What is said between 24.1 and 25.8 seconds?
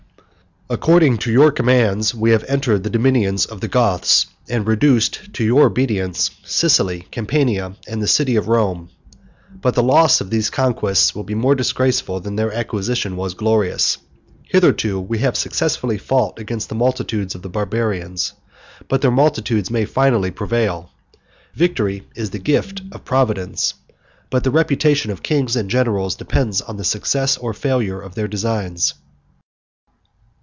but the reputation of kings and